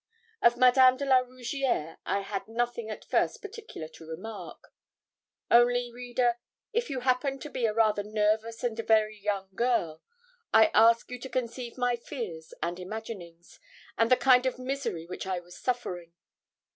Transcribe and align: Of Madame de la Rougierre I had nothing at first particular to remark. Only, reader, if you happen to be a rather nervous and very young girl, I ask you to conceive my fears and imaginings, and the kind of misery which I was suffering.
Of 0.41 0.57
Madame 0.57 0.97
de 0.97 1.05
la 1.05 1.19
Rougierre 1.19 1.99
I 2.07 2.21
had 2.21 2.47
nothing 2.47 2.89
at 2.89 3.05
first 3.05 3.39
particular 3.39 3.87
to 3.89 4.09
remark. 4.09 4.73
Only, 5.51 5.91
reader, 5.93 6.39
if 6.73 6.89
you 6.89 7.01
happen 7.01 7.37
to 7.37 7.51
be 7.51 7.67
a 7.67 7.73
rather 7.75 8.01
nervous 8.01 8.63
and 8.63 8.75
very 8.79 9.19
young 9.19 9.49
girl, 9.53 10.01
I 10.51 10.71
ask 10.73 11.11
you 11.11 11.19
to 11.19 11.29
conceive 11.29 11.77
my 11.77 11.95
fears 11.97 12.51
and 12.63 12.79
imaginings, 12.79 13.59
and 13.95 14.09
the 14.09 14.17
kind 14.17 14.47
of 14.47 14.57
misery 14.57 15.05
which 15.05 15.27
I 15.27 15.39
was 15.39 15.55
suffering. 15.55 16.11